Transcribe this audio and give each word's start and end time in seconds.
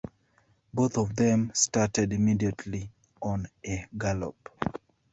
Both 0.73 0.97
of 0.97 1.15
them 1.15 1.51
started 1.53 2.11
immediately 2.11 2.89
on 3.21 3.45
a 3.63 3.85
gallop. 3.95 4.49